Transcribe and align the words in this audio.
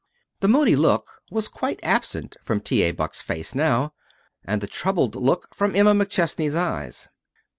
The 0.39 0.47
moody 0.47 0.75
look 0.75 1.21
was 1.29 1.47
quite 1.47 1.79
absent 1.83 2.35
from 2.41 2.59
T. 2.59 2.81
A. 2.81 2.91
Buck's 2.91 3.21
face 3.21 3.53
now, 3.53 3.93
and 4.43 4.59
the 4.59 4.65
troubled 4.65 5.15
look 5.15 5.53
from 5.53 5.75
Emma 5.75 5.93
McChesney's 5.93 6.55
eyes. 6.55 7.07